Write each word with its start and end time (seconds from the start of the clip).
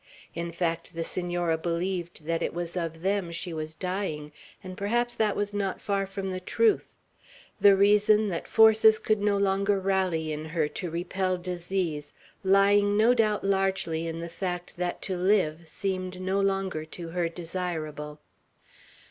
In 0.33 0.51
fact, 0.51 0.95
the 0.95 1.03
Senora 1.03 1.59
believed 1.59 2.25
that 2.25 2.41
it 2.41 2.55
was 2.55 2.75
of 2.75 3.03
them 3.03 3.31
she 3.31 3.53
was 3.53 3.75
dying, 3.75 4.31
and 4.63 4.75
perhaps 4.75 5.13
that 5.13 5.35
was 5.35 5.53
not 5.53 5.79
far 5.79 6.07
from 6.07 6.31
the 6.31 6.39
truth; 6.39 6.95
the 7.59 7.75
reason 7.75 8.27
that 8.29 8.47
forces 8.47 8.97
could 8.97 9.21
no 9.21 9.37
longer 9.37 9.79
rally 9.79 10.31
in 10.31 10.45
her 10.45 10.67
to 10.69 10.89
repel 10.89 11.37
disease, 11.37 12.13
lying 12.43 12.97
no 12.97 13.13
doubt 13.13 13.43
largely 13.43 14.07
in 14.07 14.21
the 14.21 14.27
fact 14.27 14.75
that 14.77 15.03
to 15.03 15.15
live 15.15 15.67
seemed 15.67 16.19
no 16.19 16.39
longer 16.39 16.83
to 16.83 17.09
her 17.09 17.29
desirable. 17.29 18.19